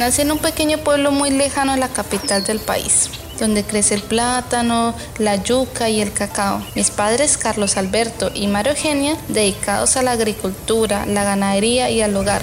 Nací 0.00 0.22
en 0.22 0.32
un 0.32 0.38
pequeño 0.38 0.78
pueblo 0.78 1.12
muy 1.12 1.28
lejano 1.28 1.72
a 1.72 1.76
la 1.76 1.88
capital 1.88 2.42
del 2.42 2.58
país, 2.58 3.10
donde 3.38 3.64
crece 3.64 3.94
el 3.94 4.00
plátano, 4.00 4.94
la 5.18 5.36
yuca 5.36 5.90
y 5.90 6.00
el 6.00 6.10
cacao. 6.14 6.64
Mis 6.74 6.90
padres, 6.90 7.36
Carlos 7.36 7.76
Alberto 7.76 8.30
y 8.32 8.46
María 8.46 8.72
Eugenia, 8.72 9.18
dedicados 9.28 9.98
a 9.98 10.02
la 10.02 10.12
agricultura, 10.12 11.04
la 11.04 11.24
ganadería 11.24 11.90
y 11.90 12.00
al 12.00 12.16
hogar. 12.16 12.40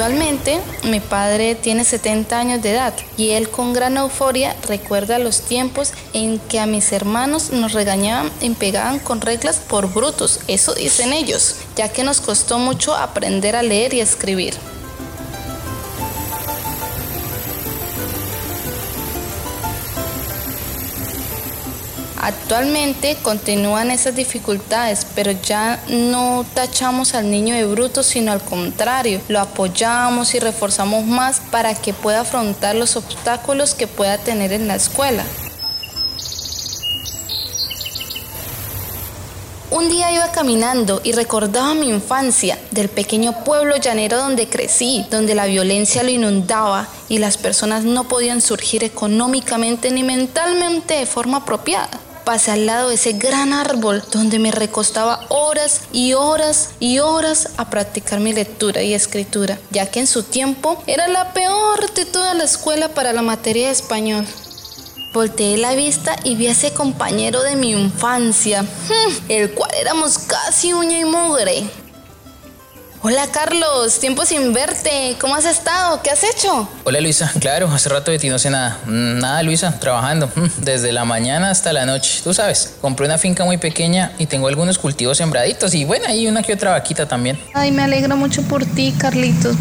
Actualmente 0.00 0.62
mi 0.84 0.98
padre 0.98 1.54
tiene 1.54 1.84
70 1.84 2.38
años 2.38 2.62
de 2.62 2.70
edad 2.70 2.94
y 3.18 3.32
él 3.32 3.50
con 3.50 3.74
gran 3.74 3.98
euforia 3.98 4.56
recuerda 4.66 5.18
los 5.18 5.42
tiempos 5.42 5.92
en 6.14 6.38
que 6.38 6.58
a 6.58 6.64
mis 6.64 6.90
hermanos 6.92 7.50
nos 7.50 7.74
regañaban 7.74 8.30
y 8.40 8.48
pegaban 8.48 8.98
con 8.98 9.20
reglas 9.20 9.58
por 9.58 9.92
brutos, 9.92 10.40
eso 10.48 10.72
dicen 10.72 11.12
ellos, 11.12 11.56
ya 11.76 11.90
que 11.90 12.02
nos 12.02 12.22
costó 12.22 12.58
mucho 12.58 12.94
aprender 12.94 13.54
a 13.56 13.62
leer 13.62 13.92
y 13.92 14.00
escribir. 14.00 14.54
Actualmente 22.22 23.16
continúan 23.22 23.90
esas 23.90 24.14
dificultades, 24.14 25.06
pero 25.14 25.32
ya 25.32 25.82
no 25.88 26.44
tachamos 26.52 27.14
al 27.14 27.30
niño 27.30 27.54
de 27.54 27.64
bruto, 27.64 28.02
sino 28.02 28.30
al 28.30 28.42
contrario, 28.42 29.22
lo 29.28 29.40
apoyamos 29.40 30.34
y 30.34 30.38
reforzamos 30.38 31.06
más 31.06 31.40
para 31.50 31.74
que 31.74 31.94
pueda 31.94 32.20
afrontar 32.20 32.76
los 32.76 32.96
obstáculos 32.96 33.72
que 33.72 33.86
pueda 33.86 34.18
tener 34.18 34.52
en 34.52 34.68
la 34.68 34.74
escuela. 34.74 35.24
Un 39.70 39.88
día 39.88 40.12
iba 40.12 40.30
caminando 40.30 41.00
y 41.02 41.12
recordaba 41.12 41.72
mi 41.72 41.88
infancia 41.88 42.58
del 42.70 42.90
pequeño 42.90 43.44
pueblo 43.44 43.78
llanero 43.78 44.18
donde 44.18 44.46
crecí, 44.46 45.06
donde 45.10 45.34
la 45.34 45.46
violencia 45.46 46.02
lo 46.02 46.10
inundaba 46.10 46.86
y 47.08 47.16
las 47.16 47.38
personas 47.38 47.84
no 47.84 48.08
podían 48.08 48.42
surgir 48.42 48.84
económicamente 48.84 49.90
ni 49.90 50.02
mentalmente 50.02 50.94
de 50.94 51.06
forma 51.06 51.38
apropiada 51.38 51.88
pasé 52.30 52.52
al 52.52 52.64
lado 52.64 52.90
de 52.90 52.94
ese 52.94 53.14
gran 53.14 53.52
árbol 53.52 54.04
donde 54.12 54.38
me 54.38 54.52
recostaba 54.52 55.26
horas 55.30 55.80
y 55.90 56.12
horas 56.12 56.70
y 56.78 57.00
horas 57.00 57.48
a 57.56 57.70
practicar 57.70 58.20
mi 58.20 58.32
lectura 58.32 58.84
y 58.84 58.94
escritura, 58.94 59.58
ya 59.72 59.90
que 59.90 59.98
en 59.98 60.06
su 60.06 60.22
tiempo 60.22 60.80
era 60.86 61.08
la 61.08 61.32
peor 61.32 61.92
de 61.92 62.04
toda 62.04 62.34
la 62.34 62.44
escuela 62.44 62.90
para 62.90 63.12
la 63.12 63.22
materia 63.22 63.66
de 63.66 63.72
español. 63.72 64.24
Volteé 65.12 65.58
la 65.58 65.74
vista 65.74 66.14
y 66.22 66.36
vi 66.36 66.46
a 66.46 66.52
ese 66.52 66.72
compañero 66.72 67.42
de 67.42 67.56
mi 67.56 67.72
infancia, 67.72 68.62
hmm, 68.62 69.12
el 69.28 69.52
cual 69.52 69.72
éramos 69.80 70.16
casi 70.18 70.72
uña 70.72 71.00
y 71.00 71.04
mugre. 71.04 71.68
Hola 73.02 73.28
Carlos, 73.32 73.98
tiempo 73.98 74.26
sin 74.26 74.52
verte. 74.52 75.16
¿Cómo 75.18 75.34
has 75.34 75.46
estado? 75.46 76.02
¿Qué 76.02 76.10
has 76.10 76.22
hecho? 76.22 76.68
Hola 76.84 77.00
Luisa, 77.00 77.32
claro, 77.40 77.66
hace 77.72 77.88
rato 77.88 78.10
de 78.10 78.18
ti 78.18 78.28
no 78.28 78.38
sé 78.38 78.50
nada. 78.50 78.76
Mm, 78.84 79.18
nada 79.20 79.42
Luisa, 79.42 79.80
trabajando, 79.80 80.26
mm, 80.26 80.62
desde 80.62 80.92
la 80.92 81.06
mañana 81.06 81.48
hasta 81.48 81.72
la 81.72 81.86
noche. 81.86 82.20
Tú 82.22 82.34
sabes, 82.34 82.74
compré 82.82 83.06
una 83.06 83.16
finca 83.16 83.42
muy 83.46 83.56
pequeña 83.56 84.12
y 84.18 84.26
tengo 84.26 84.48
algunos 84.48 84.78
cultivos 84.78 85.16
sembraditos 85.16 85.72
y 85.72 85.86
bueno, 85.86 86.04
hay 86.08 86.28
una 86.28 86.42
que 86.42 86.52
otra 86.52 86.72
vaquita 86.72 87.08
también. 87.08 87.40
Ay, 87.54 87.72
me 87.72 87.82
alegro 87.82 88.18
mucho 88.18 88.42
por 88.42 88.66
ti, 88.66 88.94
Carlitos 88.98 89.56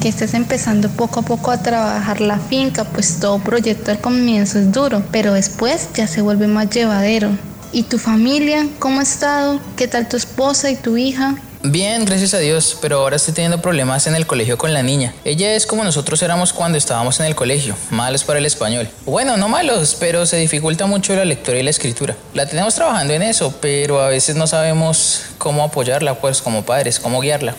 que 0.00 0.10
estés 0.10 0.34
empezando 0.34 0.88
poco 0.90 1.20
a 1.20 1.22
poco 1.22 1.50
a 1.50 1.62
trabajar 1.62 2.20
la 2.20 2.38
finca, 2.38 2.84
pues 2.84 3.18
todo 3.18 3.38
proyecto 3.38 3.90
al 3.90 3.98
comienzo 3.98 4.58
es 4.58 4.70
duro, 4.70 5.02
pero 5.10 5.32
después 5.32 5.88
ya 5.94 6.06
se 6.06 6.20
vuelve 6.20 6.46
más 6.46 6.70
llevadero. 6.70 7.30
¿Y 7.72 7.84
tu 7.84 7.98
familia? 7.98 8.68
¿Cómo 8.78 9.00
ha 9.00 9.02
estado? 9.02 9.60
¿Qué 9.76 9.88
tal 9.88 10.08
tu 10.08 10.16
esposa 10.16 10.70
y 10.70 10.76
tu 10.76 10.96
hija? 10.98 11.36
Bien, 11.66 12.04
gracias 12.04 12.34
a 12.34 12.40
Dios, 12.40 12.76
pero 12.82 12.98
ahora 12.98 13.16
estoy 13.16 13.32
teniendo 13.32 13.62
problemas 13.62 14.06
en 14.06 14.14
el 14.14 14.26
colegio 14.26 14.58
con 14.58 14.74
la 14.74 14.82
niña. 14.82 15.14
Ella 15.24 15.54
es 15.54 15.64
como 15.64 15.82
nosotros 15.82 16.20
éramos 16.20 16.52
cuando 16.52 16.76
estábamos 16.76 17.20
en 17.20 17.26
el 17.26 17.34
colegio, 17.34 17.74
malos 17.88 18.22
para 18.22 18.38
el 18.38 18.44
español. 18.44 18.86
Bueno, 19.06 19.38
no 19.38 19.48
malos, 19.48 19.96
pero 19.98 20.26
se 20.26 20.36
dificulta 20.36 20.84
mucho 20.84 21.16
la 21.16 21.24
lectura 21.24 21.58
y 21.58 21.62
la 21.62 21.70
escritura. 21.70 22.16
La 22.34 22.44
tenemos 22.44 22.74
trabajando 22.74 23.14
en 23.14 23.22
eso, 23.22 23.54
pero 23.62 24.02
a 24.02 24.08
veces 24.08 24.36
no 24.36 24.46
sabemos 24.46 25.22
cómo 25.44 25.62
apoyarla, 25.62 26.14
pues 26.14 26.40
como 26.40 26.64
padres, 26.64 26.98
cómo 26.98 27.20
guiarla. 27.20 27.54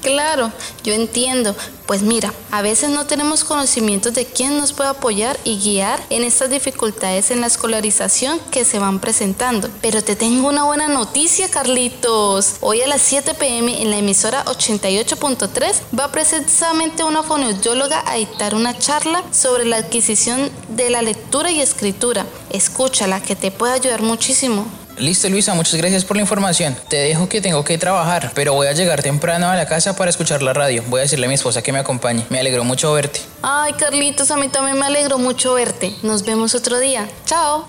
Claro, 0.00 0.50
yo 0.82 0.94
entiendo. 0.94 1.54
Pues 1.86 2.00
mira, 2.00 2.32
a 2.50 2.62
veces 2.62 2.88
no 2.88 3.04
tenemos 3.04 3.44
conocimientos 3.44 4.14
de 4.14 4.24
quién 4.24 4.56
nos 4.56 4.72
puede 4.72 4.88
apoyar 4.88 5.38
y 5.44 5.58
guiar 5.58 6.00
en 6.08 6.24
estas 6.24 6.48
dificultades 6.48 7.30
en 7.30 7.42
la 7.42 7.48
escolarización 7.48 8.40
que 8.50 8.64
se 8.64 8.78
van 8.78 9.00
presentando. 9.00 9.68
Pero 9.82 10.02
te 10.02 10.16
tengo 10.16 10.48
una 10.48 10.64
buena 10.64 10.88
noticia, 10.88 11.50
Carlitos. 11.50 12.56
Hoy 12.60 12.80
a 12.80 12.86
las 12.86 13.02
7 13.02 13.34
pm 13.34 13.82
en 13.82 13.90
la 13.90 13.98
emisora 13.98 14.42
88.3 14.46 15.74
va 15.98 16.10
precisamente 16.10 17.04
una 17.04 17.22
fonoaudióloga 17.22 18.02
a 18.06 18.14
dictar 18.14 18.54
una 18.54 18.78
charla 18.78 19.22
sobre 19.30 19.66
la 19.66 19.76
adquisición 19.76 20.50
de 20.68 20.88
la 20.88 21.02
lectura 21.02 21.50
y 21.50 21.60
escritura. 21.60 22.24
Escúchala, 22.48 23.20
que 23.20 23.36
te 23.36 23.50
puede 23.50 23.74
ayudar 23.74 24.00
muchísimo. 24.00 24.79
Listo, 25.00 25.30
Luisa, 25.30 25.54
muchas 25.54 25.76
gracias 25.76 26.04
por 26.04 26.16
la 26.16 26.22
información. 26.22 26.76
Te 26.88 26.96
dejo 26.96 27.26
que 27.28 27.40
tengo 27.40 27.64
que 27.64 27.78
trabajar, 27.78 28.32
pero 28.34 28.52
voy 28.52 28.66
a 28.66 28.72
llegar 28.72 29.02
temprano 29.02 29.48
a 29.48 29.56
la 29.56 29.66
casa 29.66 29.96
para 29.96 30.10
escuchar 30.10 30.42
la 30.42 30.52
radio. 30.52 30.84
Voy 30.88 31.00
a 31.00 31.02
decirle 31.02 31.24
a 31.24 31.28
mi 31.28 31.34
esposa 31.34 31.62
que 31.62 31.72
me 31.72 31.78
acompañe. 31.78 32.26
Me 32.28 32.38
alegró 32.38 32.64
mucho 32.64 32.92
verte. 32.92 33.20
Ay, 33.42 33.72
Carlitos, 33.72 34.30
a 34.30 34.36
mí 34.36 34.48
también 34.48 34.78
me 34.78 34.84
alegró 34.84 35.16
mucho 35.18 35.54
verte. 35.54 35.94
Nos 36.02 36.24
vemos 36.24 36.54
otro 36.54 36.78
día. 36.78 37.08
Chao. 37.24 37.66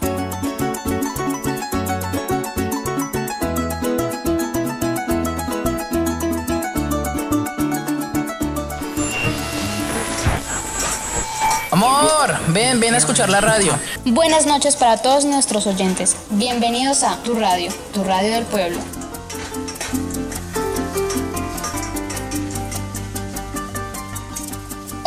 Amor, 11.83 12.37
ven, 12.49 12.79
ven 12.79 12.93
a 12.93 12.97
escuchar 12.97 13.31
la 13.31 13.41
radio. 13.41 13.73
Buenas 14.05 14.45
noches 14.45 14.75
para 14.75 14.97
todos 14.97 15.25
nuestros 15.25 15.65
oyentes. 15.65 16.15
Bienvenidos 16.29 17.01
a 17.01 17.17
Tu 17.23 17.33
Radio, 17.33 17.71
Tu 17.91 18.03
Radio 18.03 18.33
del 18.33 18.45
Pueblo. 18.45 18.77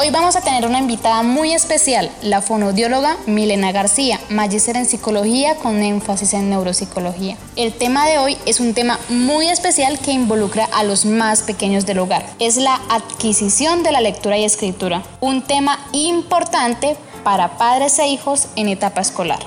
Hoy 0.04 0.10
vamos 0.10 0.36
a 0.36 0.42
tener 0.42 0.66
una 0.66 0.80
invitada 0.80 1.22
muy 1.22 1.54
especial, 1.54 2.10
la 2.20 2.42
fonoaudióloga 2.42 3.16
Milena 3.24 3.72
García, 3.72 4.20
magíster 4.28 4.76
en 4.76 4.84
psicología 4.84 5.54
con 5.54 5.82
énfasis 5.82 6.34
en 6.34 6.50
neuropsicología. 6.50 7.38
El 7.56 7.72
tema 7.72 8.06
de 8.06 8.18
hoy 8.18 8.36
es 8.44 8.60
un 8.60 8.74
tema 8.74 9.00
muy 9.08 9.48
especial 9.48 9.98
que 9.98 10.12
involucra 10.12 10.66
a 10.74 10.84
los 10.84 11.06
más 11.06 11.40
pequeños 11.40 11.86
del 11.86 12.00
hogar. 12.00 12.26
Es 12.38 12.58
la 12.58 12.78
adquisición 12.90 13.82
de 13.82 13.92
la 13.92 14.02
lectura 14.02 14.36
y 14.36 14.44
escritura, 14.44 15.02
un 15.20 15.40
tema 15.40 15.78
importante 15.92 16.98
para 17.22 17.56
padres 17.56 17.98
e 17.98 18.06
hijos 18.06 18.48
en 18.56 18.68
etapa 18.68 19.00
escolar. 19.00 19.40